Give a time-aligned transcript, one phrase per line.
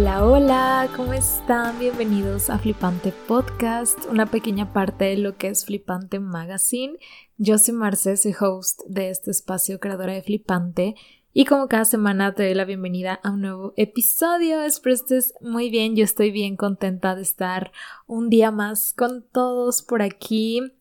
[0.00, 1.76] Hola, hola, ¿cómo están?
[1.80, 6.96] Bienvenidos a Flipante Podcast, una pequeña parte de lo que es Flipante Magazine.
[7.36, 10.94] Yo soy Marce, soy host de este espacio, creadora de Flipante,
[11.32, 14.62] y como cada semana te doy la bienvenida a un nuevo episodio.
[14.62, 17.72] Espero estés muy bien, yo estoy bien contenta de estar
[18.06, 20.77] un día más con todos por aquí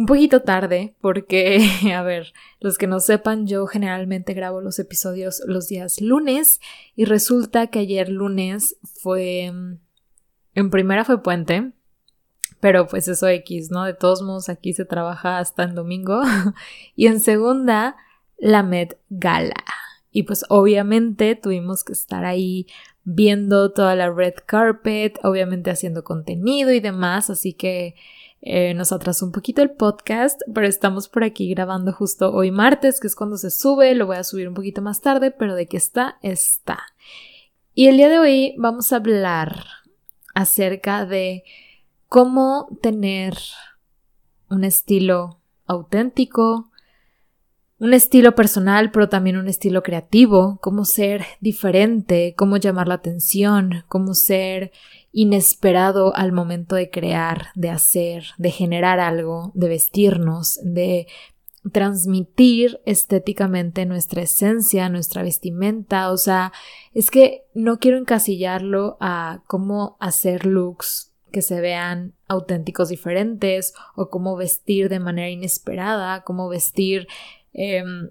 [0.00, 1.60] un poquito tarde porque,
[1.94, 6.58] a ver, los que no sepan, yo generalmente grabo los episodios los días lunes
[6.96, 9.52] y resulta que ayer lunes fue...
[10.54, 11.72] En primera fue puente,
[12.60, 13.84] pero pues eso X, ¿no?
[13.84, 16.22] De todos modos aquí se trabaja hasta el domingo.
[16.96, 17.96] y en segunda,
[18.38, 19.64] la Met Gala.
[20.10, 22.66] Y pues obviamente tuvimos que estar ahí
[23.04, 27.94] viendo toda la red carpet, obviamente haciendo contenido y demás, así que
[28.42, 32.98] eh, nos atrasó un poquito el podcast, pero estamos por aquí grabando justo hoy martes,
[32.98, 35.66] que es cuando se sube, lo voy a subir un poquito más tarde, pero de
[35.66, 36.80] que está, está.
[37.74, 39.64] Y el día de hoy vamos a hablar
[40.34, 41.44] acerca de
[42.08, 43.36] cómo tener
[44.48, 46.69] un estilo auténtico,
[47.80, 53.84] un estilo personal, pero también un estilo creativo, cómo ser diferente, cómo llamar la atención,
[53.88, 54.70] cómo ser
[55.12, 61.06] inesperado al momento de crear, de hacer, de generar algo, de vestirnos, de
[61.72, 66.52] transmitir estéticamente nuestra esencia, nuestra vestimenta, o sea,
[66.92, 74.08] es que no quiero encasillarlo a cómo hacer looks que se vean auténticos diferentes o
[74.10, 77.06] cómo vestir de manera inesperada, cómo vestir
[77.52, 78.10] em,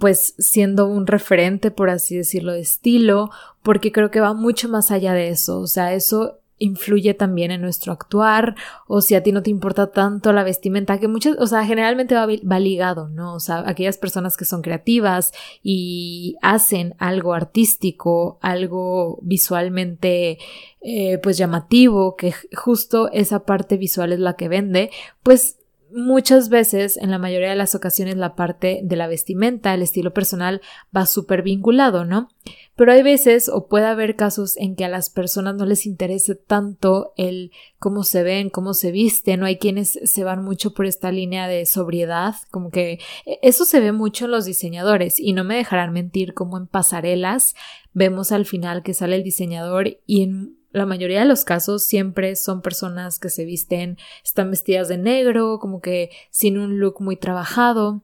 [0.00, 3.30] pues siendo un referente, por así decirlo, de estilo,
[3.62, 7.60] porque creo que va mucho más allá de eso, o sea, eso influye también en
[7.60, 8.54] nuestro actuar,
[8.86, 12.14] o si a ti no te importa tanto la vestimenta, que muchas, o sea, generalmente
[12.14, 13.34] va, ligado, ¿no?
[13.34, 20.38] O sea, aquellas personas que son creativas y hacen algo artístico, algo visualmente,
[20.80, 24.90] eh, pues llamativo, que justo esa parte visual es la que vende,
[25.22, 25.58] pues
[25.94, 30.12] muchas veces, en la mayoría de las ocasiones, la parte de la vestimenta, el estilo
[30.12, 30.60] personal,
[30.94, 32.28] va súper vinculado, ¿no?
[32.76, 36.34] Pero hay veces, o puede haber casos en que a las personas no les interese
[36.34, 40.86] tanto el cómo se ven, cómo se visten, no hay quienes se van mucho por
[40.86, 45.32] esta línea de sobriedad, como que e, eso se ve mucho en los diseñadores, y
[45.32, 47.54] no me dejarán mentir como en pasarelas
[47.92, 52.34] vemos al final que sale el diseñador y en la mayoría de los casos siempre
[52.34, 57.16] son personas que se visten, están vestidas de negro, como que sin un look muy
[57.16, 58.02] trabajado,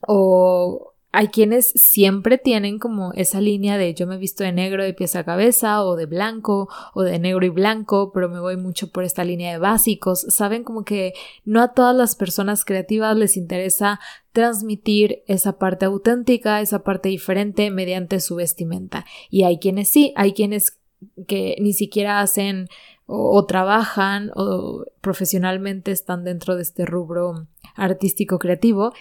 [0.00, 4.94] o hay quienes siempre tienen como esa línea de yo me visto de negro de
[4.94, 8.90] pies a cabeza o de blanco o de negro y blanco, pero me voy mucho
[8.90, 10.20] por esta línea de básicos.
[10.28, 11.12] Saben como que
[11.44, 13.98] no a todas las personas creativas les interesa
[14.32, 19.04] transmitir esa parte auténtica, esa parte diferente mediante su vestimenta.
[19.28, 20.79] Y hay quienes sí, hay quienes
[21.26, 22.68] que ni siquiera hacen
[23.06, 28.92] o, trabajan o profesionalmente están dentro de este rubro artístico creativo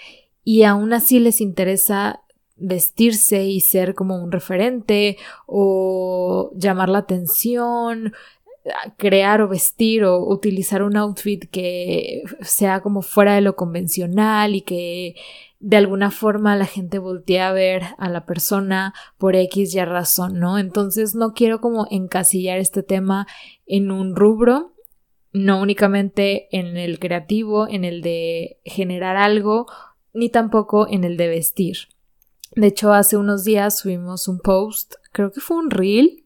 [0.44, 2.22] y aún así les interesa
[2.58, 8.14] vestirse y ser como un referente o llamar la atención,
[8.98, 14.62] crear o vestir o utilizar un outfit que sea como fuera de lo convencional y
[14.62, 15.16] que
[15.60, 20.40] de alguna forma la gente voltea a ver a la persona por X y razón,
[20.40, 20.58] ¿no?
[20.58, 23.28] Entonces no quiero como encasillar este tema
[23.66, 24.74] en un rubro,
[25.34, 29.68] no únicamente en el creativo, en el de generar algo,
[30.14, 31.78] ni tampoco en el de vestir.
[32.56, 36.26] De hecho, hace unos días subimos un post, creo que fue un reel,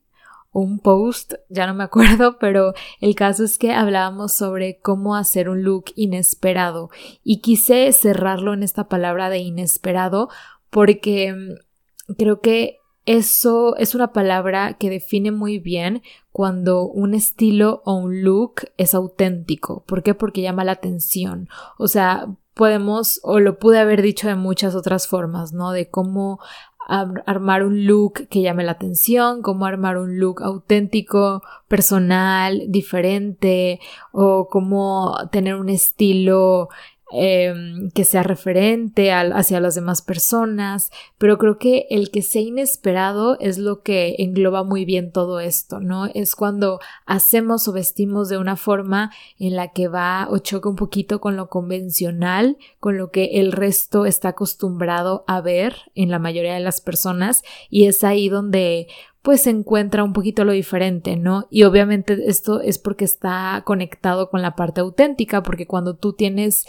[0.54, 5.50] un post, ya no me acuerdo, pero el caso es que hablábamos sobre cómo hacer
[5.50, 6.90] un look inesperado
[7.24, 10.30] y quise cerrarlo en esta palabra de inesperado
[10.70, 17.82] porque mm, creo que eso es una palabra que define muy bien cuando un estilo
[17.86, 19.84] o un look es auténtico.
[19.86, 20.14] ¿Por qué?
[20.14, 21.50] Porque llama la atención.
[21.78, 25.72] O sea, podemos, o lo pude haber dicho de muchas otras formas, ¿no?
[25.72, 26.40] De cómo
[26.88, 33.80] armar un look que llame la atención, cómo armar un look auténtico, personal, diferente,
[34.12, 36.70] o cómo tener un estilo
[37.16, 40.90] Em, que sea referente hacia las demás personas,
[41.20, 45.80] pero creo que el que sea inesperado es lo que engloba muy bien todo esto,
[45.80, 46.08] ¿no?
[46.08, 50.76] Es cuando hacemos o vestimos de una forma en la que va o choca un
[50.76, 56.18] poquito con lo convencional, con lo que el resto está acostumbrado a ver en la
[56.18, 58.88] mayoría de las personas y es ahí donde
[59.22, 61.48] pues se encuentra un poquito lo diferente, ¿no?
[61.52, 66.66] Y obviamente esto es porque está conectado con la parte auténtica, porque cuando tú tienes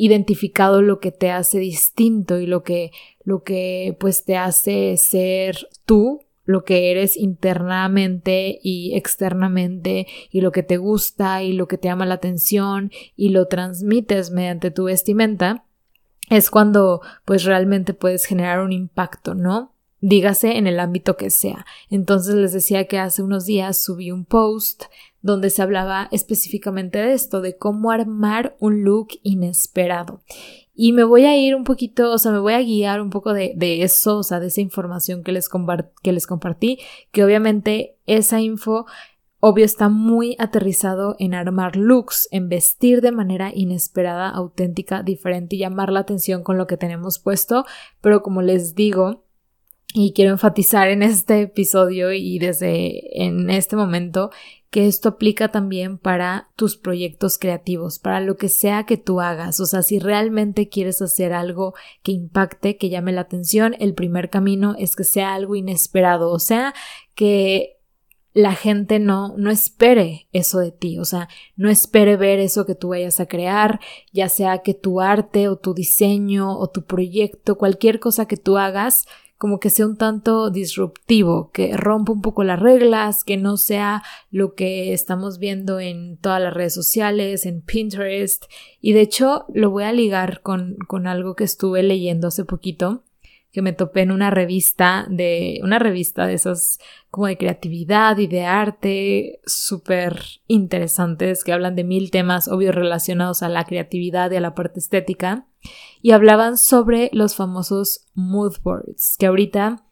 [0.00, 2.90] identificado lo que te hace distinto y lo que,
[3.22, 10.52] lo que pues te hace ser tú, lo que eres internamente y externamente y lo
[10.52, 14.84] que te gusta y lo que te llama la atención y lo transmites mediante tu
[14.84, 15.64] vestimenta,
[16.30, 19.74] es cuando pues realmente puedes generar un impacto, ¿no?
[20.00, 21.66] Dígase en el ámbito que sea.
[21.90, 24.84] Entonces les decía que hace unos días subí un post
[25.22, 30.22] donde se hablaba específicamente de esto, de cómo armar un look inesperado.
[30.74, 33.34] Y me voy a ir un poquito, o sea, me voy a guiar un poco
[33.34, 35.48] de, eso, o sea, de esa información que les,
[36.02, 36.78] que les compartí,
[37.12, 38.86] que obviamente esa info
[39.40, 45.60] obvio está muy aterrizado en armar looks, en vestir de manera inesperada, auténtica, diferente y
[45.60, 47.64] llamar la atención con lo que tenemos puesto,
[48.00, 49.24] pero como les digo,
[49.92, 54.30] y quiero enfatizar en este episodio y desde en este momento
[54.70, 59.58] que esto aplica también para tus proyectos creativos, para lo que sea que tú hagas.
[59.58, 64.30] O sea, si realmente quieres hacer algo que impacte, que llame la atención, el primer
[64.30, 66.72] camino es que sea algo inesperado, o sea,
[67.16, 67.80] que
[68.32, 72.76] la gente no, no espere eso de ti, o sea, no espere ver eso que
[72.76, 73.80] tú vayas a crear,
[74.12, 78.56] ya sea que tu arte o tu diseño o tu proyecto, cualquier cosa que tú
[78.56, 79.06] hagas,
[79.40, 84.02] como que sea un tanto disruptivo, que rompa un poco las reglas, que no sea
[84.30, 88.44] lo que estamos viendo en todas las redes sociales, en Pinterest.
[88.82, 93.02] Y de hecho lo voy a ligar con, con algo que estuve leyendo hace poquito
[93.50, 96.78] que me topé en una revista de una revista de esas
[97.10, 103.42] como de creatividad y de arte súper interesantes que hablan de mil temas obvios relacionados
[103.42, 105.46] a la creatividad y a la parte estética
[106.02, 109.84] y hablaban sobre los famosos mood boards que ahorita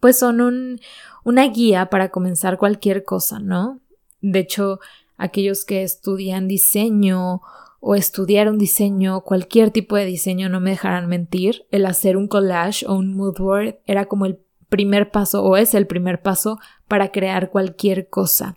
[0.00, 0.80] pues son un,
[1.24, 3.80] una guía para comenzar cualquier cosa, ¿no?
[4.20, 4.80] De hecho,
[5.16, 7.40] aquellos que estudian diseño
[7.78, 12.26] o estudiar un diseño, cualquier tipo de diseño, no me dejarán mentir, el hacer un
[12.26, 16.58] collage o un mood board era como el primer paso o es el primer paso
[16.88, 18.56] para crear cualquier cosa.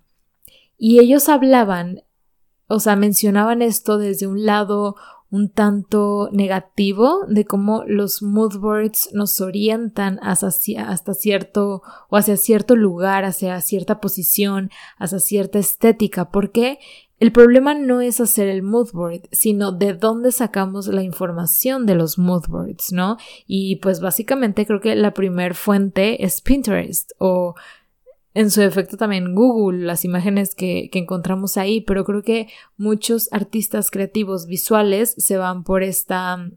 [0.77, 2.03] Y ellos hablaban,
[2.67, 4.95] o sea, mencionaban esto desde un lado
[5.35, 12.77] un tanto negativo de cómo los mood boards nos orientan hasta cierto o hacia cierto
[12.77, 16.79] lugar, hacia cierta posición, hacia cierta estética, porque
[17.19, 21.95] el problema no es hacer el mood board, sino de dónde sacamos la información de
[21.95, 23.17] los mood boards, ¿no?
[23.45, 27.55] Y pues básicamente creo que la primer fuente es Pinterest o
[28.35, 33.29] en su efecto también Google, las imágenes que, que, encontramos ahí, pero creo que muchos
[33.31, 36.51] artistas creativos visuales se van por esta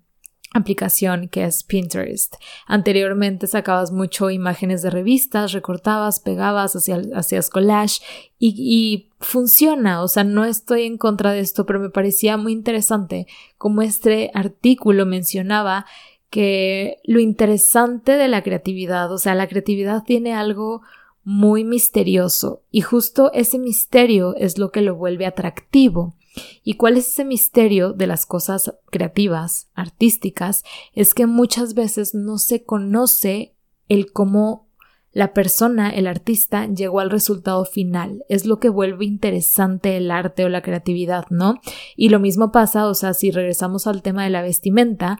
[0.52, 2.34] aplicación que es Pinterest.
[2.66, 8.00] Anteriormente sacabas mucho imágenes de revistas, recortabas, pegabas, hacías, collage
[8.38, 12.52] y, y, funciona, o sea, no estoy en contra de esto, pero me parecía muy
[12.52, 13.26] interesante
[13.56, 15.86] como este artículo mencionaba
[16.30, 20.82] que lo interesante de la creatividad, o sea, la creatividad tiene algo
[21.28, 26.16] muy misterioso y justo ese misterio es lo que lo vuelve atractivo.
[26.64, 30.64] ¿Y cuál es ese misterio de las cosas creativas, artísticas?
[30.94, 33.54] Es que muchas veces no se conoce
[33.88, 34.68] el cómo
[35.12, 38.24] la persona, el artista, llegó al resultado final.
[38.30, 41.60] Es lo que vuelve interesante el arte o la creatividad, ¿no?
[41.94, 45.18] Y lo mismo pasa, o sea, si regresamos al tema de la vestimenta,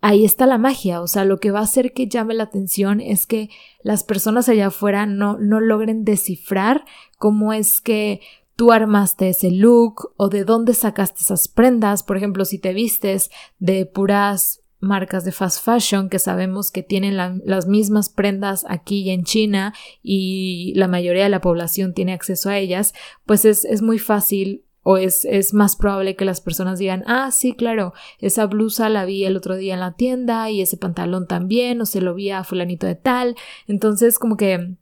[0.00, 3.00] ahí está la magia, o sea, lo que va a hacer que llame la atención
[3.00, 3.50] es que
[3.82, 6.84] las personas allá afuera no, no logren descifrar
[7.18, 8.20] cómo es que
[8.56, 12.02] tú armaste ese look o de dónde sacaste esas prendas.
[12.02, 17.16] Por ejemplo, si te vistes de puras marcas de fast fashion que sabemos que tienen
[17.16, 22.50] las mismas prendas aquí y en China y la mayoría de la población tiene acceso
[22.50, 22.94] a ellas,
[23.26, 27.30] pues es, es muy fácil o es, es, más probable que las personas digan, ah,
[27.30, 31.26] sí, claro, esa blusa la vi el otro día en la tienda y ese pantalón
[31.26, 33.36] también, o se lo vi a fulanito de tal.
[33.66, 34.76] Entonces, como que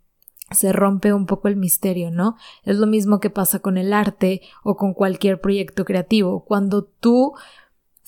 [0.51, 2.37] se rompe un poco el misterio, ¿no?
[2.63, 6.45] Es lo mismo que pasa con el arte o con cualquier proyecto creativo.
[6.45, 7.35] Cuando tú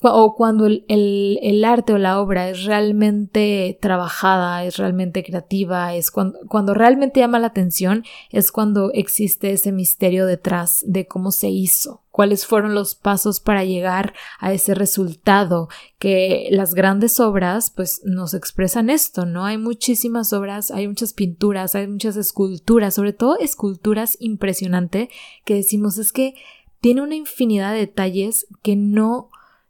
[0.01, 6.09] o cuando el, el, arte o la obra es realmente trabajada, es realmente creativa, es
[6.09, 11.49] cuando, cuando realmente llama la atención, es cuando existe ese misterio detrás de cómo se
[11.49, 18.01] hizo, cuáles fueron los pasos para llegar a ese resultado, que las grandes obras pues
[18.05, 19.45] nos expresan esto, ¿no?
[19.45, 25.09] Hay muchísimas obras, hay muchas pinturas, hay muchas esculturas, sobre todo esculturas impresionantes
[25.43, 26.35] que decimos es que
[26.79, 29.29] tiene una infinidad de detalles que no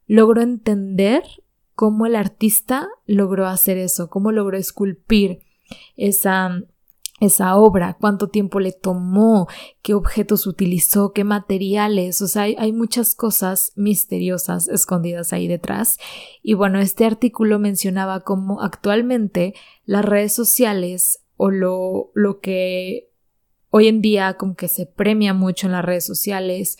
[0.10, 1.24] logro entender
[1.76, 5.40] cómo el artista logró hacer eso, cómo logró esculpir
[5.96, 6.64] esa,
[7.22, 9.48] esa obra, cuánto tiempo le tomó,
[9.84, 16.00] qué objetos utilizó, qué materiales, o sea, hay, hay, muchas cosas misteriosas escondidas ahí detrás.
[16.42, 19.54] Y bueno, este artículo mencionaba cómo actualmente
[19.86, 23.12] las redes sociales o lo, lo que
[23.70, 26.78] hoy en día como que se premia mucho en las redes sociales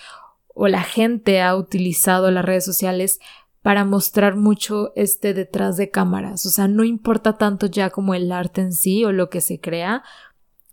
[0.62, 3.22] o la gente ha utilizado las redes sociales
[3.62, 6.46] para mostrar mucho este detrás de cámaras.
[6.46, 9.62] O sea, no importa tanto ya como el arte en sí o lo que se
[9.62, 10.04] crea,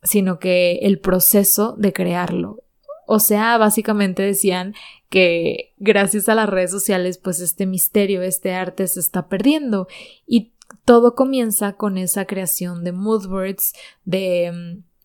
[0.02, 2.64] sino que el proceso de crearlo.
[3.06, 4.74] O sea, básicamente decían
[5.08, 9.86] que gracias a las redes sociales, pues este misterio, este arte se está perdiendo.
[10.26, 10.52] Y
[10.84, 13.72] todo comienza con esa creación de moodboards,
[14.04, 14.95] de mm,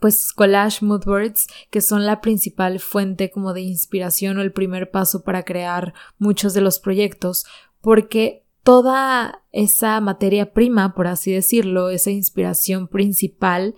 [0.00, 5.22] pues collage moodboards que son la principal fuente como de inspiración o el primer paso
[5.22, 7.44] para crear muchos de los proyectos
[7.80, 13.74] porque toda esa materia prima, por así decirlo, esa inspiración principal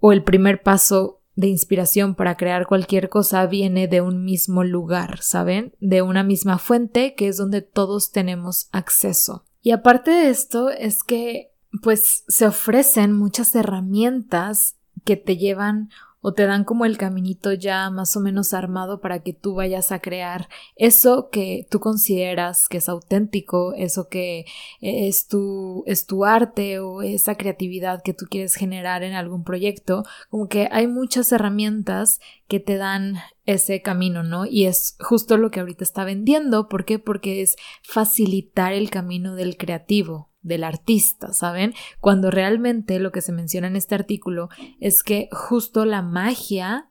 [0.00, 5.22] o el primer paso de inspiración para crear cualquier cosa viene de un mismo lugar,
[5.22, 5.74] ¿saben?
[5.80, 9.44] De una misma fuente que es donde todos tenemos acceso.
[9.62, 15.90] Y aparte de esto es que pues se ofrecen muchas herramientas que te llevan
[16.22, 19.90] o te dan como el caminito ya más o menos armado para que tú vayas
[19.92, 24.46] a crear eso que tú consideras que es auténtico, eso que
[24.80, 30.04] es tu, es tu arte o esa creatividad que tú quieres generar en algún proyecto,
[30.30, 34.46] como que hay muchas herramientas que te dan ese camino, ¿no?
[34.46, 37.00] Y es justo lo que ahorita está vendiendo, ¿por qué?
[37.00, 41.74] Porque es facilitar el camino del creativo, del artista, ¿saben?
[42.00, 44.48] Cuando realmente lo que se menciona en este artículo
[44.80, 46.88] es que justo la magia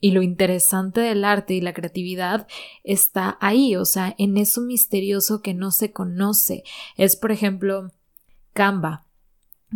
[0.00, 2.48] y lo interesante del arte y la creatividad
[2.82, 6.64] está ahí, o sea, en eso misterioso que no se conoce.
[6.96, 7.90] Es, por ejemplo,
[8.52, 9.06] Canva.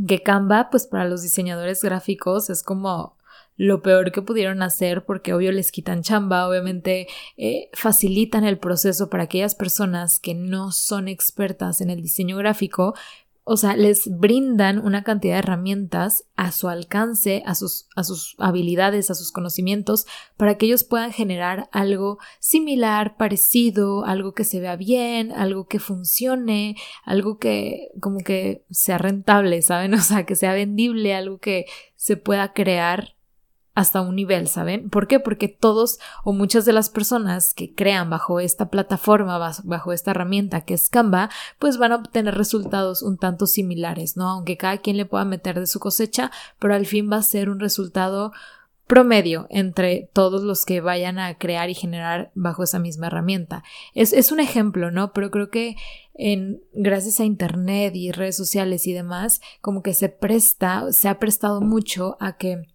[0.07, 3.16] Que Canva, pues para los diseñadores gráficos es como
[3.57, 9.09] lo peor que pudieron hacer porque obvio les quitan chamba, obviamente eh, facilitan el proceso
[9.11, 12.95] para aquellas personas que no son expertas en el diseño gráfico,
[13.49, 18.35] o sea, les brindan una cantidad de herramientas a su alcance, a sus, a sus
[18.39, 20.05] habilidades, a sus conocimientos,
[20.37, 25.79] para que ellos puedan generar algo similar, parecido, algo que se vea bien, algo que
[25.79, 29.95] funcione, algo que como que sea rentable, ¿saben?
[29.95, 33.16] O sea, que sea vendible, algo que se pueda crear
[33.77, 34.89] hasta un nivel, ¿saben?
[34.89, 35.21] ¿Por qué?
[35.21, 40.63] Porque todos o muchas de las personas que crean bajo esta plataforma, bajo esta herramienta
[40.63, 41.29] que es Canva,
[41.59, 44.31] pues van a obtener resultados un tanto similares, ¿no?
[44.31, 47.51] Aunque cada quien le pueda meter de su cosecha, pero al fin va a ser
[47.51, 48.33] un resultado
[48.87, 53.63] promedio entre todos los que vayan a crear y generar bajo esa misma herramienta.
[53.95, 55.13] Es, es un ejemplo, ¿no?
[55.13, 55.77] Pero creo que
[56.15, 61.19] en, gracias a Internet y redes sociales y demás, como que se presta, se ha
[61.19, 62.75] prestado mucho a que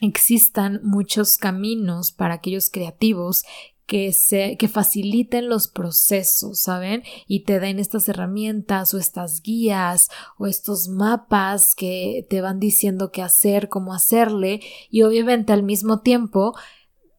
[0.00, 3.44] existan muchos caminos para aquellos creativos
[3.86, 7.02] que, se, que faciliten los procesos, ¿saben?
[7.26, 10.08] Y te den estas herramientas o estas guías
[10.38, 16.00] o estos mapas que te van diciendo qué hacer, cómo hacerle y obviamente al mismo
[16.00, 16.54] tiempo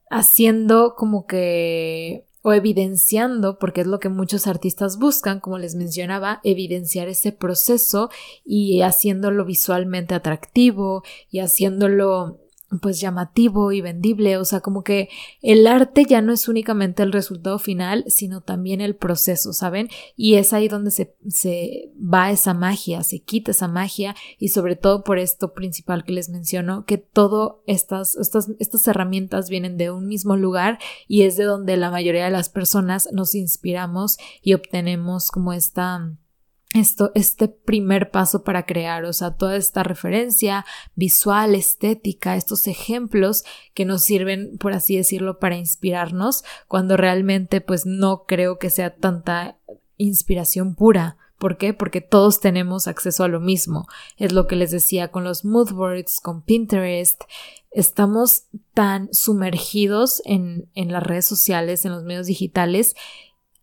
[0.10, 6.42] haciendo como que o evidenciando, porque es lo que muchos artistas buscan, como les mencionaba,
[6.44, 8.10] evidenciar ese proceso
[8.44, 12.43] y haciéndolo visualmente atractivo y haciéndolo
[12.82, 15.10] pues llamativo y vendible, o sea, como que
[15.42, 19.90] el arte ya no es únicamente el resultado final, sino también el proceso, ¿saben?
[20.16, 24.76] Y es ahí donde se, se va esa magia, se quita esa magia y sobre
[24.76, 29.92] todo por esto principal que les menciono, que todas estas, estas, estas herramientas vienen de
[29.92, 34.54] un mismo lugar y es de donde la mayoría de las personas nos inspiramos y
[34.54, 36.16] obtenemos como esta
[36.74, 40.66] esto, este primer paso para crear, o sea, toda esta referencia
[40.96, 47.86] visual, estética, estos ejemplos que nos sirven, por así decirlo, para inspirarnos, cuando realmente pues
[47.86, 49.58] no creo que sea tanta
[49.98, 51.18] inspiración pura.
[51.38, 51.74] ¿Por qué?
[51.74, 53.88] Porque todos tenemos acceso a lo mismo.
[54.18, 57.22] Es lo que les decía con los moodboards, con Pinterest.
[57.72, 62.96] Estamos tan sumergidos en, en las redes sociales, en los medios digitales,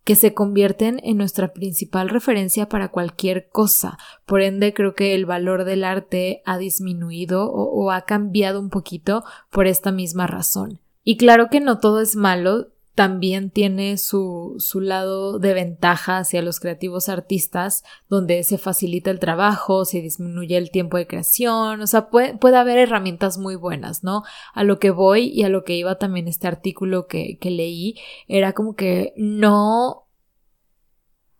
[0.03, 3.97] que se convierten en nuestra principal referencia para cualquier cosa.
[4.25, 9.23] Por ende, creo que el valor del arte ha disminuido o, ha cambiado un poquito
[9.49, 10.79] por esta misma razón.
[11.03, 16.41] Y claro que no todo es malo, también tiene su, su, lado de ventaja hacia
[16.41, 21.87] los creativos artistas, donde se facilita el trabajo, se disminuye el tiempo de creación, o
[21.87, 24.23] sea, puede, puede haber herramientas muy buenas, ¿no?
[24.53, 27.95] A lo que voy y a lo que iba también este artículo que, que leí,
[28.27, 30.07] era como que no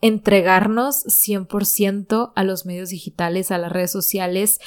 [0.01, 4.60] entregarnos 100% a los medios digitales, a las redes sociales,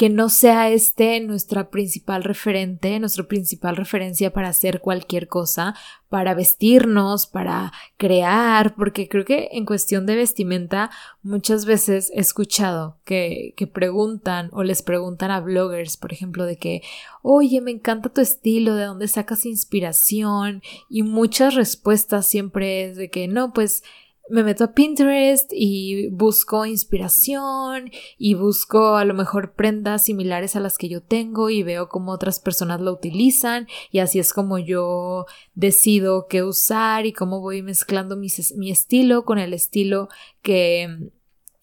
[0.00, 5.74] que no sea este nuestra principal referente, nuestra principal referencia para hacer cualquier cosa,
[6.08, 10.90] para vestirnos, para crear, porque creo que en cuestión de vestimenta
[11.22, 16.56] muchas veces he escuchado que, que preguntan o les preguntan a bloggers, por ejemplo, de
[16.56, 16.80] que,
[17.20, 23.10] oye, me encanta tu estilo, de dónde sacas inspiración y muchas respuestas siempre es de
[23.10, 23.82] que no, pues
[24.30, 30.60] me meto a Pinterest y busco inspiración y busco a lo mejor prendas similares a
[30.60, 34.58] las que yo tengo y veo cómo otras personas lo utilizan y así es como
[34.58, 38.28] yo decido qué usar y cómo voy mezclando mi,
[38.70, 40.08] estilo con el estilo
[40.42, 41.10] que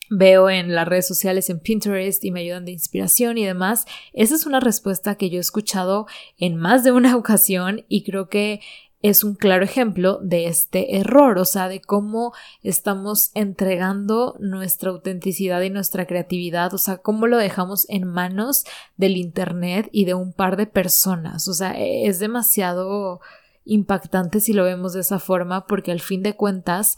[0.09, 3.86] veo en las redes sociales, en Pinterest y me ayudan de inspiración y demás.
[4.13, 6.07] Esa es una respuesta que yo he escuchado
[6.38, 8.62] en más de una ocasión y creo que
[9.01, 15.62] es un claro ejemplo de este error, o sea, de cómo estamos entregando nuestra autenticidad
[15.62, 20.34] y nuestra creatividad, o sea, cómo lo dejamos en manos del Internet y de un
[20.34, 23.20] par de personas, o sea, e, es demasiado
[23.66, 26.96] impactante si lo vemos de esa forma porque al fin de cuentas,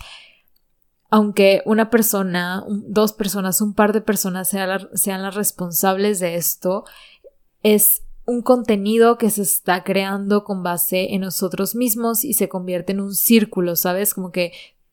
[1.10, 6.86] aunque una persona, dos personas, un par de personas sean, sean las responsables de esto,
[7.62, 12.91] es un contenido que se está creando con base en nosotros mismos y se convierte
[12.91, 14.13] en un círculo, ¿sabes?
[14.13, 14.51] Como que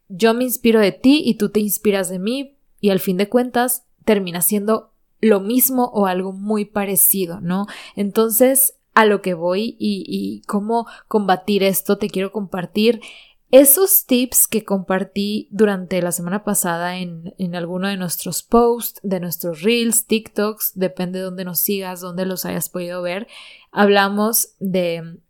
[0.08, 3.28] yo me inspiro de ti y tú te inspiras de mí y al fin de
[3.28, 4.90] cuentas termina siendo
[5.20, 7.66] lo mismo o algo muy parecido, ¿no?
[7.94, 13.02] Entonces, a lo que voy y, y cómo combatir esto, te quiero compartir
[13.50, 19.20] esos tips que compartí durante la semana pasada en, en, alguno de nuestros posts, de
[19.20, 23.28] nuestros reels, TikToks, depende de dónde nos sigas, dónde los hayas podido ver,
[23.70, 25.20] hablamos de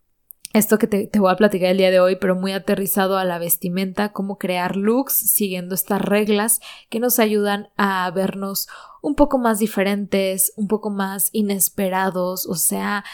[0.52, 3.24] esto que te, te, voy a platicar el día de hoy, pero muy aterrizado a
[3.24, 8.66] la vestimenta, cómo crear looks siguiendo estas reglas que nos ayudan a vernos
[9.02, 13.04] un poco más diferentes, un poco más inesperados, o sea,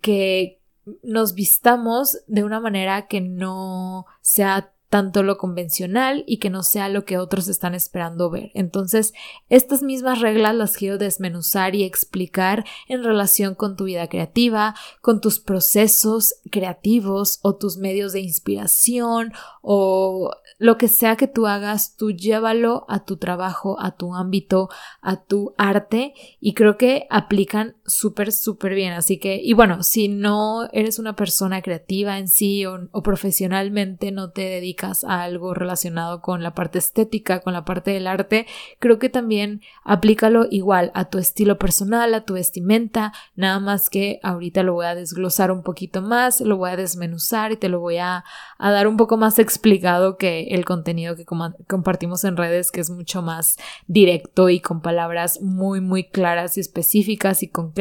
[0.00, 0.61] que,
[1.02, 6.90] nos vistamos de una manera que no sea tanto lo convencional y que no sea
[6.90, 8.50] lo que otros están esperando ver.
[8.52, 9.14] Entonces,
[9.48, 15.22] estas mismas reglas las quiero desmenuzar y explicar en relación con tu vida creativa, con
[15.22, 21.96] tus procesos creativos o tus medios de inspiración o lo que sea que tú hagas,
[21.96, 24.68] tú llévalo a tu trabajo, a tu ámbito,
[25.00, 28.92] a tu arte y creo que aplican súper, súper bien.
[28.92, 34.30] Así que, y bueno, si no eres una persona creativa en sí o, profesionalmente no
[34.30, 38.46] te dedicas a algo relacionado con la parte estética, con la parte del arte,
[38.78, 44.20] creo que también aplícalo igual a tu estilo personal, a tu vestimenta, nada más que
[44.22, 47.80] ahorita lo voy a desglosar un poquito más, lo voy a desmenuzar y te lo
[47.80, 48.24] voy a,
[48.58, 52.90] a dar un poco más explicado que el contenido que compartimos en redes, que es
[52.90, 57.72] mucho más directo y con palabras muy, muy claras y específicas y concretas.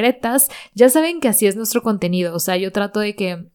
[0.74, 3.52] Ya saben que así es nuestro contenido, o sea, yo trato de que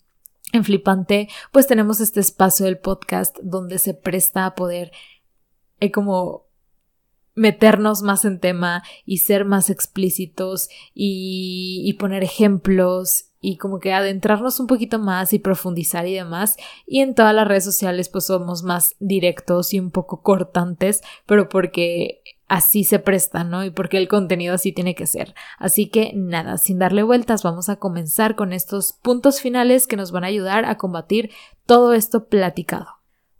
[0.52, 4.92] en Flipante, pues tenemos este espacio del podcast donde se presta a poder
[5.80, 6.46] eh, como
[7.34, 13.92] meternos más en tema y ser más explícitos y, y poner ejemplos y como que
[13.92, 16.56] adentrarnos un poquito más y profundizar y demás.
[16.86, 21.48] Y en todas las redes sociales pues somos más directos y un poco cortantes, pero
[21.48, 23.64] porque así se presta, ¿no?
[23.64, 25.34] Y porque el contenido así tiene que ser.
[25.58, 30.12] Así que nada, sin darle vueltas, vamos a comenzar con estos puntos finales que nos
[30.12, 31.30] van a ayudar a combatir
[31.66, 32.86] todo esto platicado.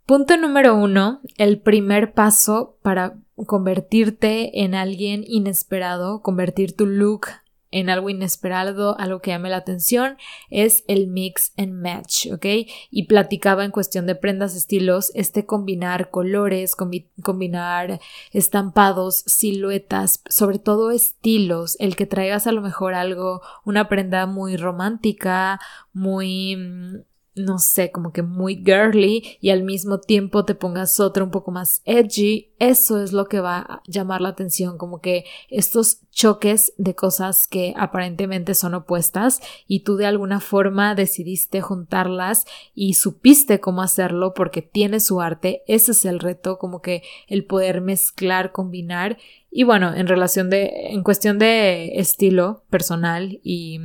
[0.05, 7.27] Punto número uno, el primer paso para convertirte en alguien inesperado, convertir tu look
[7.71, 10.17] en algo inesperado, algo que llame la atención,
[10.49, 12.45] es el mix and match, ¿ok?
[12.89, 17.99] Y platicaba en cuestión de prendas, estilos, este combinar colores, combinar
[18.31, 24.57] estampados, siluetas, sobre todo estilos, el que traigas a lo mejor algo, una prenda muy
[24.57, 25.59] romántica,
[25.93, 26.95] muy mm,
[27.37, 31.51] no sé, como que muy girly y al mismo tiempo te pongas otra un poco
[31.51, 36.73] más edgy, eso es lo que va a llamar la atención, como que estos choques
[36.77, 43.59] de cosas que aparentemente son opuestas y tú de alguna forma decidiste juntarlas y supiste
[43.59, 48.51] cómo hacerlo porque tiene su arte, ese es el reto, como que el poder mezclar,
[48.51, 49.17] combinar.
[49.51, 53.79] Y bueno, en relación de, en cuestión de estilo personal y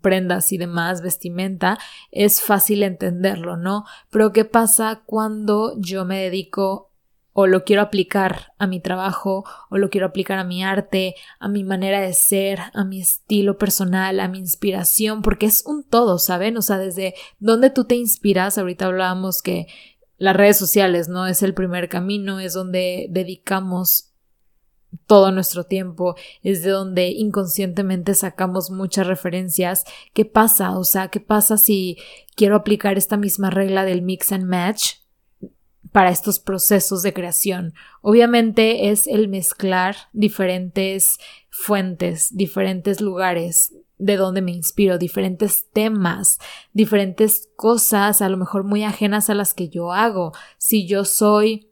[0.00, 1.78] prendas y demás, vestimenta,
[2.10, 3.84] es fácil entenderlo, ¿no?
[4.10, 6.88] Pero ¿qué pasa cuando yo me dedico
[7.40, 11.48] o lo quiero aplicar a mi trabajo o lo quiero aplicar a mi arte, a
[11.48, 16.18] mi manera de ser, a mi estilo personal, a mi inspiración, porque es un todo,
[16.18, 16.56] ¿saben?
[16.56, 19.68] O sea, desde dónde tú te inspiras, ahorita hablábamos que
[20.16, 21.28] las redes sociales, ¿no?
[21.28, 24.07] Es el primer camino, es donde dedicamos
[25.06, 29.84] todo nuestro tiempo, es de donde inconscientemente sacamos muchas referencias.
[30.12, 30.78] ¿Qué pasa?
[30.78, 31.98] O sea, ¿qué pasa si
[32.36, 34.94] quiero aplicar esta misma regla del mix and match
[35.92, 37.74] para estos procesos de creación?
[38.00, 41.18] Obviamente es el mezclar diferentes
[41.50, 46.38] fuentes, diferentes lugares, de donde me inspiro, diferentes temas,
[46.72, 50.32] diferentes cosas, a lo mejor muy ajenas a las que yo hago.
[50.56, 51.68] Si yo soy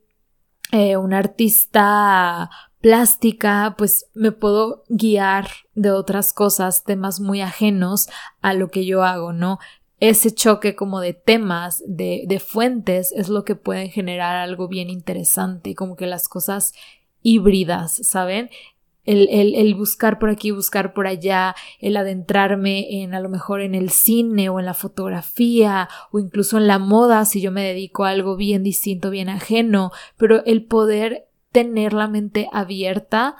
[0.73, 2.51] eh, un artista
[2.87, 8.09] plástica, pues me puedo guiar de otras cosas, temas muy ajenos
[8.43, 9.59] a lo que yo hago, ¿no?
[9.99, 14.89] Ese choque como de temas, de, de fuentes, es lo que puede generar algo bien
[14.89, 16.75] interesante, como que las cosas
[17.23, 18.51] híbridas, ¿saben?
[19.07, 23.91] el, buscar por aquí, buscar por allá, el adentrarme en a lo mejor en el
[23.91, 28.11] cine o en la fotografía o incluso en la moda si yo me dedico a
[28.11, 31.26] algo bien distinto, bien ajeno, pero el poder
[31.57, 33.35] tener la mente abierta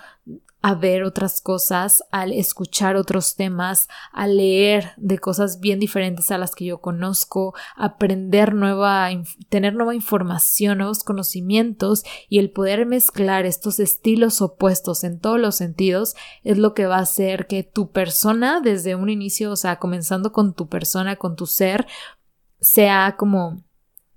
[0.63, 6.39] a ver otras cosas, al escuchar otros temas, a leer de cosas bien diferentes a
[6.39, 9.11] las que yo conozco, aprender nueva,
[9.51, 15.57] tener nueva información, nuevos conocimientos y el poder mezclar estos estilos opuestos en todos los
[15.57, 19.79] sentidos es lo que va a hacer que tu persona desde un inicio, o sea,
[19.79, 21.87] comenzando con tu persona, con tu ser,
[22.61, 23.66] sea como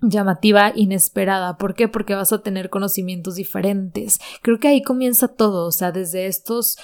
[0.02, 1.58] llamativa, inesperada.
[1.58, 1.88] ¿Por qué?
[1.88, 4.20] Porque vas a tener conocimientos diferentes.
[4.42, 6.78] Creo que ahí comienza todo, o sea, desde estos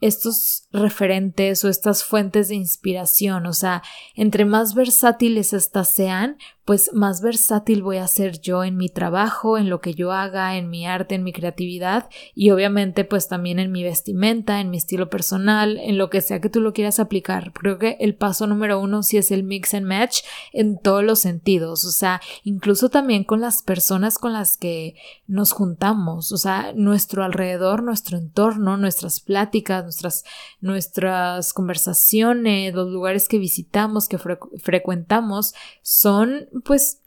[0.00, 3.82] estos referentes o estas fuentes de inspiración, o sea,
[4.14, 9.58] entre más versátiles estas sean, pues más versátil voy a ser yo en mi trabajo,
[9.58, 13.58] en lo que yo haga, en mi arte, en mi creatividad y obviamente pues también
[13.58, 17.00] en mi vestimenta, en mi estilo personal, en lo que sea que tú lo quieras
[17.00, 17.52] aplicar.
[17.52, 20.20] Creo que el paso número uno sí es el mix and match
[20.52, 24.94] en todos los sentidos, o sea, incluso también con las personas con las que
[25.26, 30.24] nos juntamos, o sea, nuestro alrededor, nuestro entorno, nuestras pláticas, nuestras,
[30.64, 37.02] nuestras conversaciones, los lugares que visitamos, que frecuentamos, son pues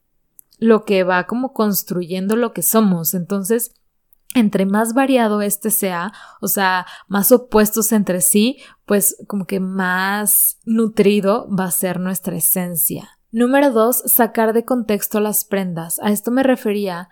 [0.59, 3.15] lo que va como construyendo lo que somos.
[3.15, 3.71] Entonces,
[4.35, 10.59] entre más variado este sea, o sea, más opuestos entre sí, pues como que más
[10.63, 13.09] nutrido va a ser nuestra esencia.
[13.31, 15.99] Número dos, sacar de contexto las prendas.
[16.03, 17.09] A esto me refería,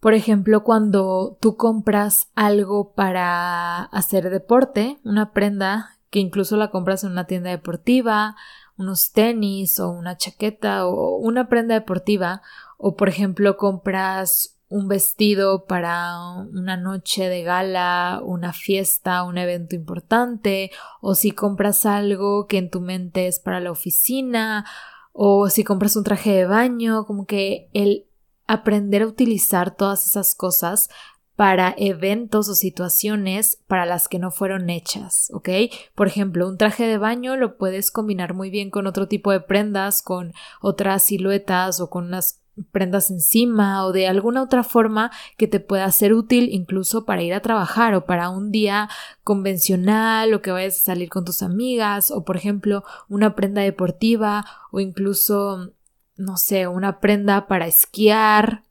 [0.00, 7.04] por ejemplo, cuando tú compras algo para hacer deporte, una prenda que incluso la compras
[7.04, 8.36] en una tienda deportiva
[8.78, 12.42] unos tenis o una chaqueta o una prenda deportiva
[12.78, 16.20] o por ejemplo compras un vestido para
[16.52, 22.68] una noche de gala, una fiesta, un evento importante, o si compras algo que en
[22.68, 24.66] tu mente es para la oficina,
[25.12, 28.07] o si compras un traje de baño, como que el
[28.48, 30.88] aprender a utilizar todas esas cosas
[31.36, 35.48] para eventos o situaciones para las que no fueron hechas, ¿ok?
[35.94, 39.38] Por ejemplo, un traje de baño lo puedes combinar muy bien con otro tipo de
[39.38, 45.46] prendas, con otras siluetas o con unas prendas encima o de alguna otra forma que
[45.46, 48.88] te pueda ser útil incluso para ir a trabajar o para un día
[49.22, 54.44] convencional o que vayas a salir con tus amigas o por ejemplo una prenda deportiva
[54.72, 55.72] o incluso
[56.18, 58.62] no sé, una prenda para esquiar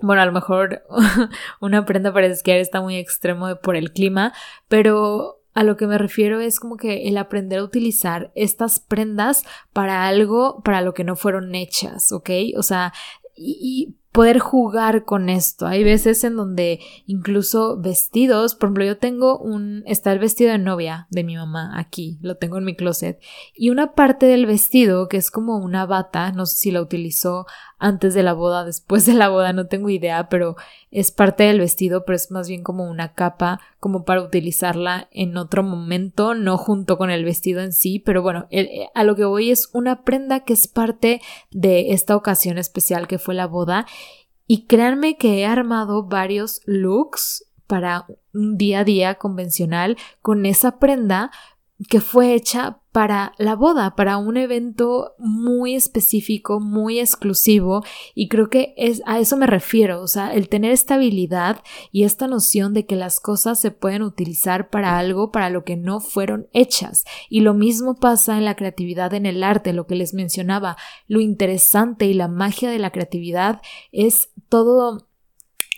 [0.00, 0.84] bueno, a lo mejor
[1.60, 4.32] una prenda para esquiar está muy extremo por el clima,
[4.68, 9.44] pero a lo que me refiero es como que el aprender a utilizar estas prendas
[9.72, 12.30] para algo para lo que no fueron hechas, ¿ok?
[12.56, 12.92] O sea,
[13.34, 15.66] y, poder jugar con esto.
[15.66, 20.58] Hay veces en donde incluso vestidos, por ejemplo, yo tengo un, está el vestido de
[20.58, 23.20] novia de mi mamá aquí, lo tengo en mi closet,
[23.54, 27.46] y una parte del vestido que es como una bata, no sé si la utilizó
[27.78, 30.56] antes de la boda, después de la boda, no tengo idea, pero
[30.90, 35.36] es parte del vestido, pero es más bien como una capa, como para utilizarla en
[35.36, 38.48] otro momento, no junto con el vestido en sí, pero bueno,
[38.94, 41.20] a lo que voy es una prenda que es parte
[41.52, 43.86] de esta ocasión especial que fue la boda
[44.48, 50.78] y créanme que he armado varios looks para un día a día convencional con esa
[50.80, 51.30] prenda
[51.88, 58.50] que fue hecha para la boda, para un evento muy específico, muy exclusivo y creo
[58.50, 62.86] que es a eso me refiero, o sea, el tener estabilidad y esta noción de
[62.86, 67.04] que las cosas se pueden utilizar para algo para lo que no fueron hechas.
[67.30, 71.20] Y lo mismo pasa en la creatividad en el arte, lo que les mencionaba, lo
[71.20, 75.06] interesante y la magia de la creatividad es todo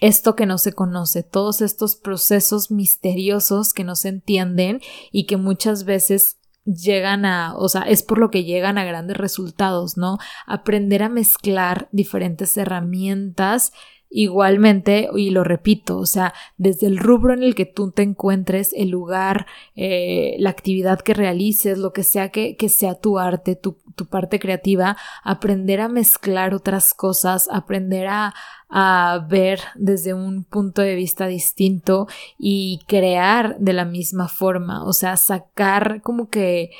[0.00, 4.80] esto que no se conoce, todos estos procesos misteriosos que no se entienden
[5.12, 9.16] y que muchas veces llegan a, o sea, es por lo que llegan a grandes
[9.16, 10.18] resultados, ¿no?
[10.46, 13.72] Aprender a mezclar diferentes herramientas
[14.12, 18.72] Igualmente, y lo repito, o sea, desde el rubro en el que tú te encuentres,
[18.76, 19.46] el lugar,
[19.76, 24.06] eh, la actividad que realices, lo que sea que, que sea tu arte, tu, tu,
[24.06, 28.34] parte creativa, aprender a mezclar otras cosas, aprender a,
[28.68, 34.92] a ver desde un punto de vista distinto y crear de la misma forma, o
[34.92, 36.70] sea, sacar como que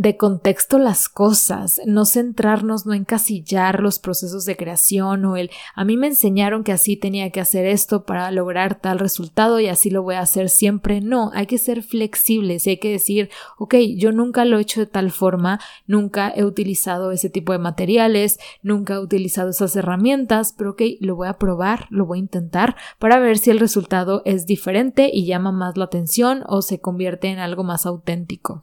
[0.00, 5.84] de contexto las cosas, no centrarnos, no encasillar los procesos de creación o el a
[5.84, 9.90] mí me enseñaron que así tenía que hacer esto para lograr tal resultado y así
[9.90, 11.02] lo voy a hacer siempre.
[11.02, 14.80] No, hay que ser flexibles y hay que decir, ok, yo nunca lo he hecho
[14.80, 20.54] de tal forma, nunca he utilizado ese tipo de materiales, nunca he utilizado esas herramientas,
[20.56, 24.22] pero ok, lo voy a probar, lo voy a intentar para ver si el resultado
[24.24, 28.62] es diferente y llama más la atención o se convierte en algo más auténtico.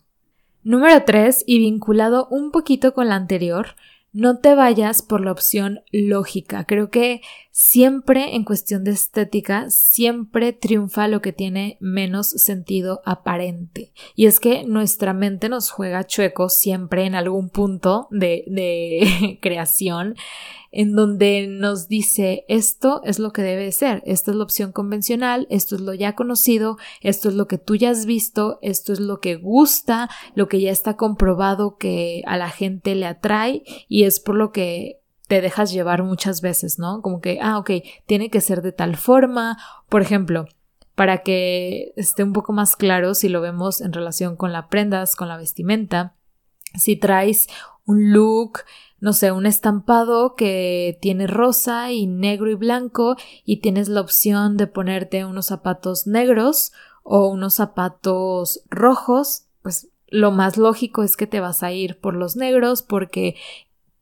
[0.68, 3.78] Número 3, y vinculado un poquito con la anterior,
[4.12, 6.66] no te vayas por la opción lógica.
[6.66, 7.22] Creo que
[7.60, 13.94] siempre en cuestión de estética, siempre triunfa lo que tiene menos sentido aparente.
[14.14, 20.14] Y es que nuestra mente nos juega chueco siempre en algún punto de, de creación
[20.72, 25.48] en donde nos dice esto es lo que debe ser, esta es la opción convencional,
[25.50, 29.00] esto es lo ya conocido, esto es lo que tú ya has visto, esto es
[29.00, 34.04] lo que gusta, lo que ya está comprobado que a la gente le atrae y
[34.04, 37.02] es por lo que te dejas llevar muchas veces, ¿no?
[37.02, 37.72] Como que, ah, ok,
[38.06, 39.58] tiene que ser de tal forma,
[39.90, 40.48] por ejemplo,
[40.96, 45.16] para que esté un poco más claro si lo vemos en relación con las prendas,
[45.16, 46.16] con la vestimenta,
[46.76, 47.48] si traes
[47.86, 48.60] un look
[49.00, 54.58] no sé, un estampado que tiene rosa y negro y blanco y tienes la opción
[54.58, 56.72] de ponerte unos zapatos negros
[57.04, 62.16] o unos zapatos rojos, pues lo más lógico es que te vas a ir por
[62.16, 63.36] los negros porque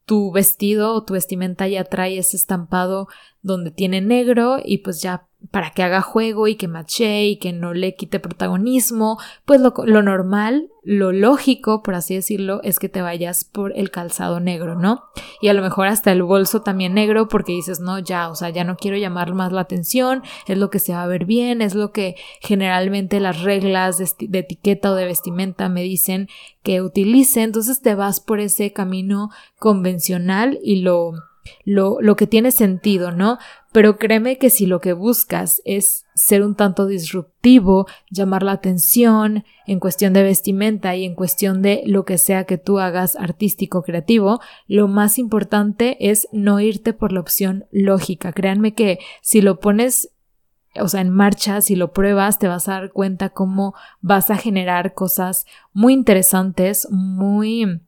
[0.05, 3.07] tu vestido o tu vestimenta ya trae ese estampado
[3.41, 7.53] donde tiene negro y pues ya para que haga juego y que mache y que
[7.53, 12.89] no le quite protagonismo, pues lo, lo, normal, lo lógico, por así decirlo, es que
[12.89, 15.03] te vayas por el calzado negro, ¿no?
[15.41, 18.49] Y a lo mejor hasta el bolso también negro porque dices, no, ya, o sea,
[18.49, 21.61] ya no quiero llamar más la atención, es lo que se va a ver bien,
[21.61, 26.27] es lo que generalmente las reglas de, de etiqueta o de vestimenta me dicen
[26.63, 29.29] que utilice, entonces te vas por ese camino
[29.59, 31.13] convencional y lo
[31.63, 33.37] lo, lo que tiene sentido, ¿no?
[33.75, 39.43] Pero créeme que si lo que buscas es ser un tanto disruptivo, llamar la atención
[39.67, 43.83] en cuestión de vestimenta y en cuestión de lo que sea que tú hagas artístico,
[43.83, 48.31] creativo, lo más importante es no irte por la opción lógica.
[48.31, 50.09] Créanme que si lo pones
[50.79, 54.37] o sea, en marcha, si lo pruebas, te vas a dar cuenta cómo vas a
[54.37, 57.81] generar cosas muy interesantes, muy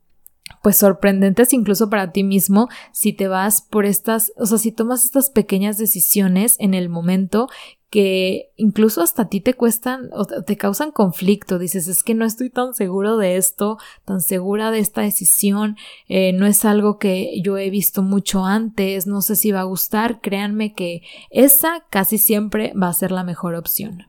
[0.61, 5.05] pues sorprendentes incluso para ti mismo si te vas por estas, o sea, si tomas
[5.05, 7.47] estas pequeñas decisiones en el momento
[7.89, 12.25] que incluso hasta a ti te cuestan o te causan conflicto, dices, es que no
[12.25, 15.77] estoy tan seguro de esto, tan segura de esta decisión,
[16.09, 19.65] eh, no es algo que yo he visto mucho antes, no sé si va a
[19.65, 24.07] gustar, créanme que esa casi siempre va a ser la mejor opción.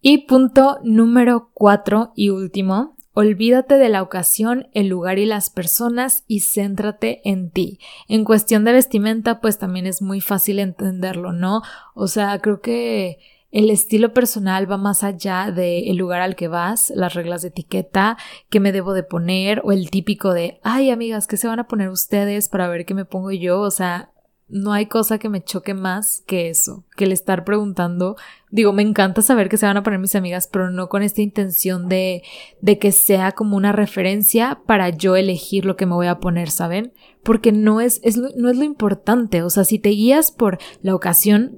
[0.00, 6.22] Y punto número cuatro y último, Olvídate de la ocasión, el lugar y las personas
[6.28, 7.80] y céntrate en ti.
[8.06, 11.62] En cuestión de vestimenta, pues también es muy fácil entenderlo, ¿no?
[11.96, 13.18] O sea, creo que
[13.50, 18.18] el estilo personal va más allá del lugar al que vas, las reglas de etiqueta,
[18.50, 21.66] qué me debo de poner o el típico de, ay amigas, ¿qué se van a
[21.66, 23.62] poner ustedes para ver qué me pongo yo?
[23.62, 24.12] O sea,
[24.48, 28.16] no hay cosa que me choque más que eso, que el estar preguntando.
[28.50, 31.20] Digo, me encanta saber que se van a poner mis amigas, pero no con esta
[31.20, 32.22] intención de,
[32.60, 36.50] de que sea como una referencia para yo elegir lo que me voy a poner,
[36.50, 36.92] ¿saben?
[37.22, 39.42] Porque no es, es no es lo importante.
[39.42, 41.56] O sea, si te guías por la ocasión,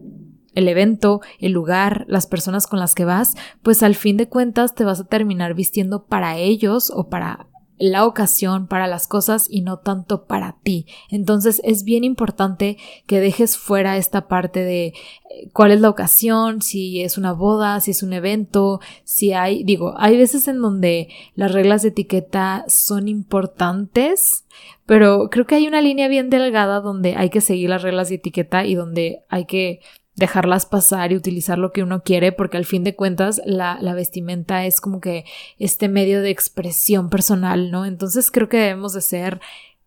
[0.55, 4.75] el evento, el lugar, las personas con las que vas, pues al fin de cuentas
[4.75, 7.50] te vas a terminar vistiendo para ellos o para
[7.81, 10.87] la ocasión, para las cosas y no tanto para ti.
[11.09, 16.61] Entonces es bien importante que dejes fuera esta parte de eh, cuál es la ocasión,
[16.61, 21.09] si es una boda, si es un evento, si hay, digo, hay veces en donde
[21.35, 24.45] las reglas de etiqueta son importantes,
[24.85, 28.17] pero creo que hay una línea bien delgada donde hay que seguir las reglas de
[28.17, 29.81] etiqueta y donde hay que
[30.21, 33.95] dejarlas pasar y utilizar lo que uno quiere, porque al fin de cuentas la, la,
[33.95, 35.25] vestimenta es como que
[35.59, 37.87] este medio de expresión personal, ¿no?
[37.87, 39.41] Entonces creo que debemos de ser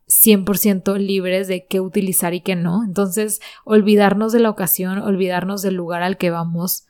[0.08, 2.84] 100% libres de qué utilizar y qué no.
[2.84, 6.88] Entonces, olvidarnos de la ocasión, olvidarnos del lugar al que vamos,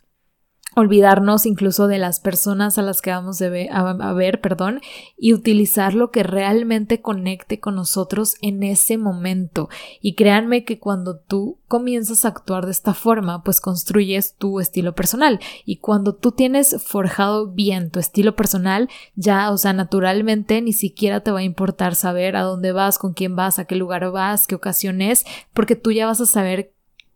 [0.76, 4.82] olvidarnos incluso de las personas a las que vamos a ver, perdón,
[5.18, 9.70] y utilizar lo que realmente conecte con nosotros en ese momento.
[10.02, 14.96] Y créanme que cuando tú comienzas a actuar de esta forma, pues construyes tu estilo
[14.96, 15.40] personal.
[15.66, 21.22] Y cuando tú tienes forjado bien tu estilo personal, ya, o sea, naturalmente ni siquiera
[21.22, 24.48] te va a importar saber a dónde vas, con quién vas, a qué lugar vas,
[24.48, 26.74] qué ocasión es, porque tú ya vas a saber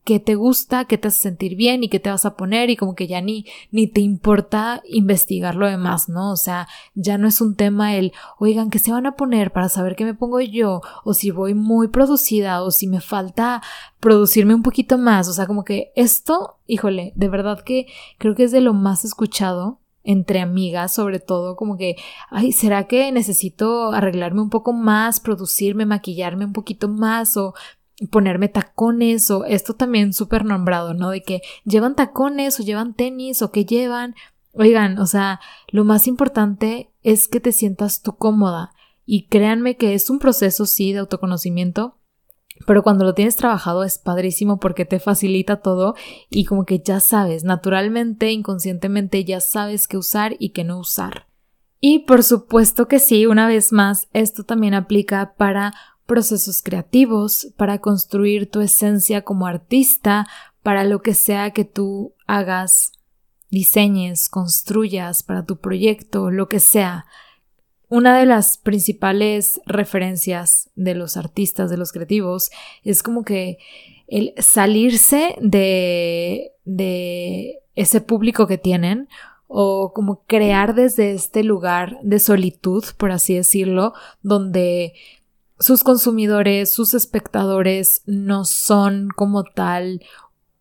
[0.08, 2.78] qué te gusta, qué te hace sentir bien y qué te vas a poner y
[2.78, 6.32] como que ya ni, ni te importa investigar lo demás, ¿no?
[6.32, 9.68] O sea, ya no es un tema el, oigan, ¿qué se van a poner para
[9.68, 10.80] saber qué me pongo yo?
[11.04, 13.62] O si voy muy producida o si me falta
[14.00, 15.28] producirme un poquito más.
[15.28, 19.04] O sea, como que esto, híjole, de verdad que creo que es de lo más
[19.04, 21.98] escuchado entre amigas, sobre todo, como que,
[22.30, 27.56] ay, ¿será que necesito arreglarme un poco más, producirme, maquillarme un poquito más o
[28.12, 31.10] ponerme tacones o esto también súper nombrado, ¿no?
[31.10, 34.16] De que llevan tacones o llevan tenis o que llevan.
[34.54, 38.74] Oigan, o sea, lo más importante es que te sientas tú cómoda
[39.06, 41.98] y créanme que es un proceso, sí, de autoconocimiento,
[42.66, 45.96] pero cuando lo tienes trabajado es padrísimo porque te facilita todo
[46.30, 51.28] y como que ya sabes, naturalmente, inconscientemente ya sabes qué usar y qué no usar.
[51.80, 55.74] Y por supuesto que sí, una vez más, esto también aplica para
[56.08, 60.26] procesos creativos, para construir tu esencia como artista,
[60.64, 62.94] para lo que sea que tú hagas,
[63.52, 67.06] diseñes, construyas para tu proyecto, lo que sea.
[67.90, 72.50] Una de las principales referencias de los artistas, de los creativos,
[72.84, 73.60] es como que
[74.08, 79.08] el salirse de, de ese público que tienen
[79.48, 84.94] o como crear desde este lugar de solitud, por así decirlo, donde
[85.60, 90.02] sus consumidores, sus espectadores no son como tal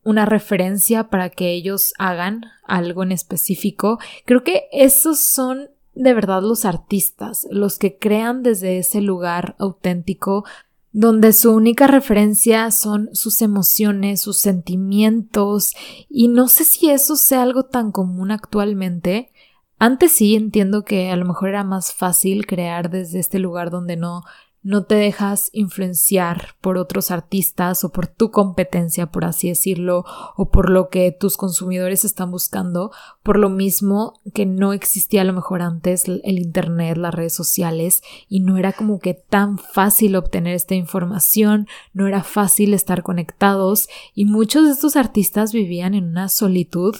[0.02, 3.98] una referencia para que ellos hagan algo en específico.
[4.24, 10.44] Creo que esos son de verdad los artistas, los que crean desde ese lugar auténtico
[10.92, 15.74] donde su única referencia son sus emociones, sus sentimientos,
[16.08, 19.30] y no sé si eso sea algo tan común actualmente.
[19.78, 23.96] Antes sí entiendo que a lo mejor era más fácil crear desde este lugar donde
[23.96, 24.22] no
[24.66, 30.04] no te dejas influenciar por otros artistas o por tu competencia, por así decirlo,
[30.36, 32.90] o por lo que tus consumidores están buscando,
[33.22, 38.02] por lo mismo que no existía a lo mejor antes el Internet, las redes sociales,
[38.28, 43.88] y no era como que tan fácil obtener esta información, no era fácil estar conectados,
[44.16, 46.96] y muchos de estos artistas vivían en una solitud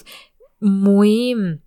[0.61, 1.59] muy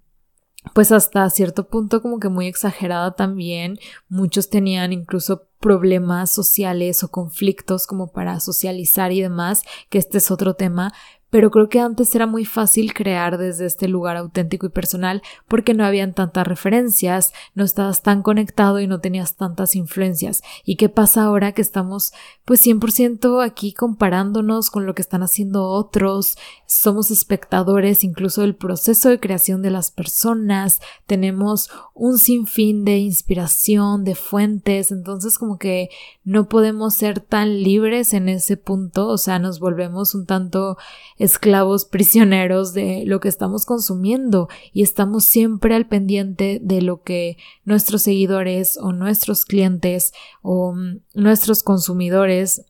[0.75, 3.79] pues hasta cierto punto como que muy exagerada también.
[4.09, 10.31] Muchos tenían incluso problemas sociales o conflictos como para socializar y demás, que este es
[10.31, 10.93] otro tema,
[11.31, 15.75] pero creo que antes era muy fácil crear desde este lugar auténtico y personal porque
[15.75, 20.43] no habían tantas referencias, no estabas tan conectado y no tenías tantas influencias.
[20.65, 22.13] ¿Y qué pasa ahora que estamos
[22.45, 26.37] pues 100% aquí comparándonos con lo que están haciendo otros?
[26.67, 34.05] Somos espectadores incluso del proceso de creación de las personas, tenemos un sinfín de inspiración,
[34.05, 35.91] de fuentes, entonces como que
[36.25, 40.77] no podemos ser tan libres en ese punto, o sea, nos volvemos un tanto
[41.21, 47.37] esclavos prisioneros de lo que estamos consumiendo y estamos siempre al pendiente de lo que
[47.65, 52.65] nuestros seguidores o nuestros clientes o mm, nuestros consumidores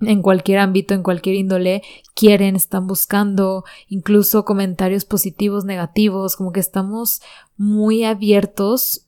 [0.00, 1.82] en cualquier ámbito, en cualquier índole,
[2.14, 7.20] quieren, están buscando, incluso comentarios positivos, negativos, como que estamos
[7.56, 9.06] muy abiertos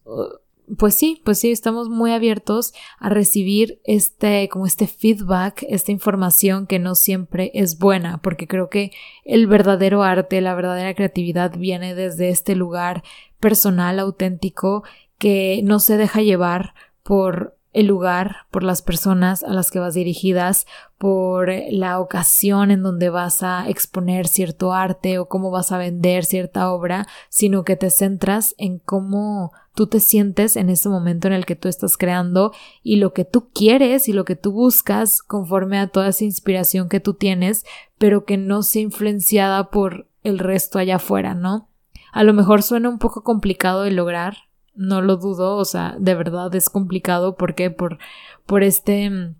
[0.78, 6.66] pues sí, pues sí, estamos muy abiertos a recibir este, como este feedback, esta información
[6.66, 8.90] que no siempre es buena, porque creo que
[9.24, 13.04] el verdadero arte, la verdadera creatividad viene desde este lugar
[13.38, 14.82] personal, auténtico,
[15.18, 19.92] que no se deja llevar por el lugar, por las personas a las que vas
[19.92, 25.78] dirigidas, por la ocasión en donde vas a exponer cierto arte o cómo vas a
[25.78, 31.28] vender cierta obra, sino que te centras en cómo tú te sientes en ese momento
[31.28, 34.50] en el que tú estás creando y lo que tú quieres y lo que tú
[34.50, 37.66] buscas conforme a toda esa inspiración que tú tienes,
[37.98, 41.68] pero que no sea influenciada por el resto allá afuera, ¿no?
[42.10, 44.38] A lo mejor suena un poco complicado de lograr,
[44.74, 47.36] no lo dudo, o sea, de verdad es complicado.
[47.36, 47.70] ¿Por qué?
[47.70, 47.98] Por,
[48.46, 49.34] por este,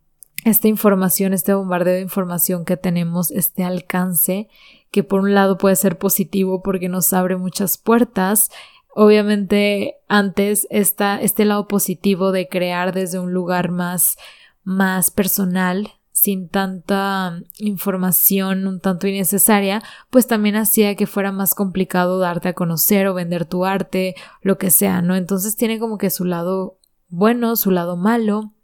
[0.45, 4.49] esta información, este bombardeo de información que tenemos, este alcance,
[4.91, 8.51] que por un lado puede ser positivo porque nos abre muchas puertas.
[8.99, 14.17] Obviamente, antes está este lado positivo de crear desde un lugar más,
[14.65, 22.19] más personal, sin tanta información un tanto innecesaria, pues también hacía que fuera más complicado
[22.19, 25.15] darte a conocer o vender tu arte, lo que sea, ¿no?
[25.15, 26.79] Entonces tiene como que su lado
[27.09, 28.55] bueno, su lado malo.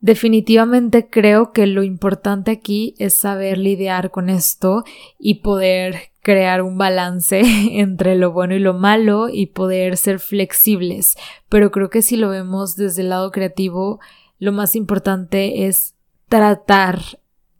[0.00, 4.84] Definitivamente creo que lo importante aquí es saber lidiar con esto
[5.18, 7.40] y poder crear un balance
[7.80, 11.16] entre lo bueno y lo malo y poder ser flexibles.
[11.48, 13.98] Pero creo que si lo vemos desde el lado creativo,
[14.38, 15.94] lo más importante es
[16.28, 17.00] tratar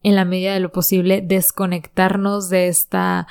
[0.02, 3.26] en la medida de lo posible desconectarnos de esta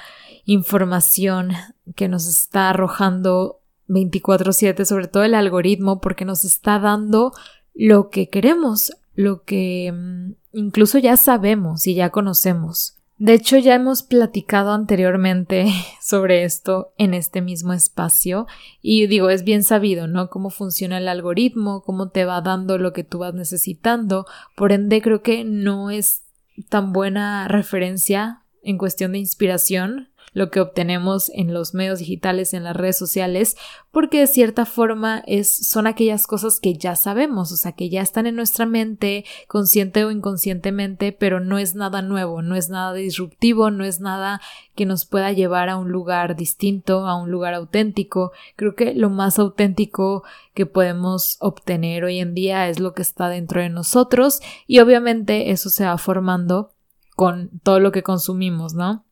[0.45, 1.51] información
[1.95, 7.31] que nos está arrojando 24/7, sobre todo el algoritmo, porque nos está dando
[7.77, 12.95] lo que queremos, lo que mm, incluso ya sabemos y ya conocemos.
[13.19, 15.67] De hecho, ya hemos platicado anteriormente
[16.01, 18.47] sobre esto en este mismo espacio
[18.81, 20.29] y digo, es bien sabido, ¿no?
[20.29, 24.25] Cómo funciona el algoritmo, cómo te va dando lo que tú vas necesitando.
[24.55, 26.23] Por ende, creo que no es
[26.69, 32.63] tan buena referencia en cuestión de inspiración lo que obtenemos en los medios digitales, en
[32.63, 33.57] las redes sociales,
[33.89, 38.03] porque de cierta forma es, son aquellas cosas que ya sabemos, o sea, que ya
[38.03, 42.93] están en nuestra mente, consciente o inconscientemente, pero no es nada nuevo, no es nada
[42.93, 44.39] disruptivo, no es nada
[44.75, 48.31] que nos pueda llevar a un lugar distinto, a un lugar auténtico.
[48.55, 50.21] Creo que lo más auténtico
[50.53, 55.49] que podemos obtener hoy en día es lo que está dentro de nosotros y obviamente
[55.49, 56.69] eso se va formando
[57.15, 59.06] con todo lo que consumimos, ¿no?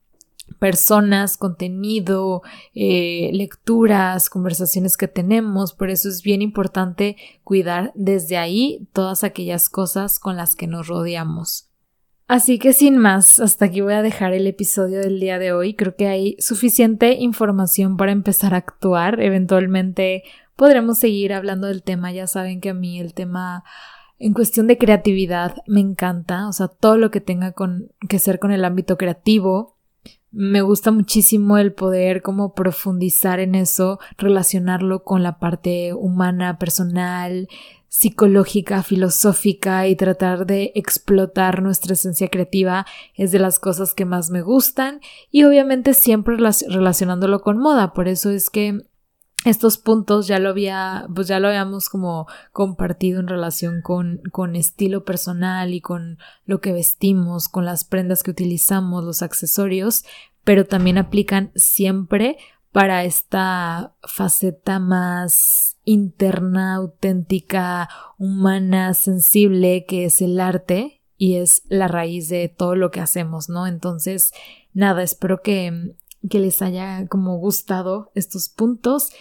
[0.60, 2.42] Personas, contenido,
[2.74, 5.74] eh, lecturas, conversaciones que tenemos.
[5.74, 10.88] Por eso es bien importante cuidar desde ahí todas aquellas cosas con las que nos
[10.88, 11.70] rodeamos.
[12.28, 15.76] Así que sin más, hasta aquí voy a dejar el episodio del día de hoy.
[15.76, 19.22] Creo que hay suficiente información para empezar a actuar.
[19.22, 20.24] Eventualmente
[20.56, 22.12] podremos seguir hablando del tema.
[22.12, 23.64] Ya saben que a mí el tema
[24.18, 26.48] en cuestión de creatividad me encanta.
[26.48, 29.75] O sea, todo lo que tenga con, que ser con el ámbito creativo
[30.36, 37.48] me gusta muchísimo el poder como profundizar en eso, relacionarlo con la parte humana, personal,
[37.88, 42.86] psicológica, filosófica y tratar de explotar nuestra esencia creativa.
[43.14, 45.00] Es de las cosas que más me gustan
[45.32, 48.82] y obviamente siempre relacionándolo con moda, por eso es que
[49.46, 54.56] estos puntos ya lo había, pues ya lo habíamos como compartido en relación con, con
[54.56, 60.04] estilo personal y con lo que vestimos, con las prendas que utilizamos, los accesorios,
[60.44, 62.38] pero también aplican siempre
[62.72, 67.88] para esta faceta más interna, auténtica,
[68.18, 73.48] humana, sensible que es el arte y es la raíz de todo lo que hacemos,
[73.48, 73.68] ¿no?
[73.68, 74.34] Entonces,
[74.74, 75.96] nada, espero que,
[76.30, 79.12] que les haya como gustado estos puntos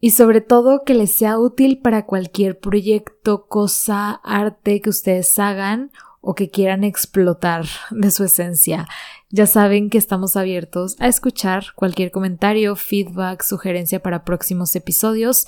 [0.00, 5.90] y sobre todo que les sea útil para cualquier proyecto, cosa, arte que ustedes hagan
[6.20, 8.88] o que quieran explotar de su esencia.
[9.30, 15.46] Ya saben que estamos abiertos a escuchar cualquier comentario, feedback, sugerencia para próximos episodios.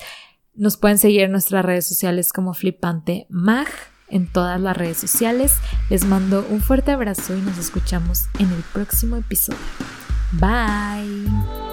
[0.55, 3.67] Nos pueden seguir en nuestras redes sociales como Flipante Mag
[4.09, 5.57] en todas las redes sociales.
[5.89, 9.59] Les mando un fuerte abrazo y nos escuchamos en el próximo episodio.
[10.33, 11.68] Bye.